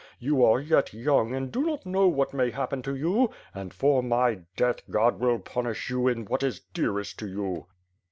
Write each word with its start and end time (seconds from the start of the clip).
You 0.17 0.43
are 0.43 0.59
yet 0.59 0.95
young 0.95 1.35
and 1.35 1.51
do 1.51 1.63
not 1.63 1.85
know 1.85 2.07
what 2.07 2.33
may 2.33 2.49
happen 2.49 2.81
to 2.81 2.95
you; 2.95 3.29
and, 3.53 3.71
for 3.71 4.01
my 4.01 4.39
death, 4.55 4.81
God 4.89 5.19
will 5.19 5.37
punish 5.37 5.91
you 5.91 6.07
in 6.07 6.25
what 6.25 6.41
is 6.41 6.59
dearest 6.73 7.19
to 7.19 7.27
you." 7.27 7.67